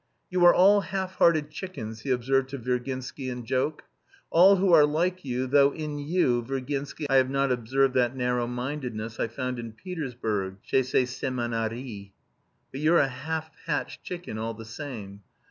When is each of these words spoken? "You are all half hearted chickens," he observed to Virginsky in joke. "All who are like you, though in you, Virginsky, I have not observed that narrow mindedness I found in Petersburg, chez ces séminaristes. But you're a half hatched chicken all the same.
"You 0.31 0.43
are 0.45 0.53
all 0.55 0.81
half 0.81 1.17
hearted 1.17 1.51
chickens," 1.51 2.01
he 2.01 2.09
observed 2.09 2.49
to 2.49 2.57
Virginsky 2.57 3.29
in 3.29 3.45
joke. 3.45 3.83
"All 4.31 4.55
who 4.55 4.73
are 4.73 4.83
like 4.83 5.23
you, 5.23 5.45
though 5.45 5.71
in 5.75 5.99
you, 5.99 6.41
Virginsky, 6.41 7.05
I 7.07 7.17
have 7.17 7.29
not 7.29 7.51
observed 7.51 7.93
that 7.93 8.15
narrow 8.15 8.47
mindedness 8.47 9.19
I 9.19 9.27
found 9.27 9.59
in 9.59 9.73
Petersburg, 9.73 10.55
chez 10.63 10.89
ces 10.89 11.11
séminaristes. 11.13 12.13
But 12.71 12.81
you're 12.81 12.97
a 12.97 13.07
half 13.09 13.51
hatched 13.67 14.01
chicken 14.01 14.39
all 14.39 14.55
the 14.55 14.65
same. 14.65 15.21